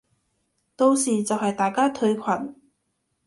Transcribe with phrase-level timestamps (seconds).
[0.75, 2.23] 到時就係大家退群